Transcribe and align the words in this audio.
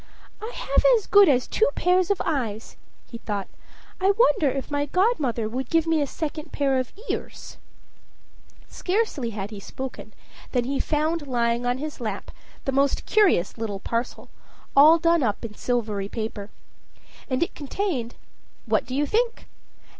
"I 0.41 0.51
have 0.55 0.83
as 0.97 1.05
good 1.05 1.29
as 1.29 1.45
two 1.45 1.69
pairs 1.75 2.09
of 2.09 2.19
eyes," 2.25 2.75
he 3.05 3.19
thought. 3.19 3.47
"I 4.01 4.09
wonder 4.09 4.49
if 4.49 4.71
my 4.71 4.87
godmother 4.87 5.47
would 5.47 5.69
give 5.69 5.85
me 5.85 6.01
a 6.01 6.07
second 6.07 6.51
pair 6.51 6.79
of 6.79 6.91
ears." 7.07 7.57
Scarcely 8.67 9.29
had 9.29 9.51
he 9.51 9.59
spoken 9.59 10.15
than 10.53 10.63
he 10.63 10.79
found 10.79 11.27
lying 11.27 11.67
on 11.67 11.77
his 11.77 12.01
lap 12.01 12.31
the 12.65 12.71
most 12.71 13.05
curious 13.05 13.59
little 13.59 13.79
parcel, 13.79 14.31
all 14.75 14.97
done 14.97 15.21
up 15.21 15.45
in 15.45 15.53
silvery 15.53 16.09
paper. 16.09 16.49
And 17.29 17.43
it 17.43 17.53
contained 17.53 18.15
what 18.65 18.87
do 18.87 18.95
you 18.95 19.05
think? 19.05 19.45